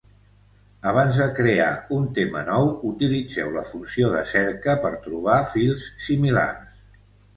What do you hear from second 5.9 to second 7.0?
similars.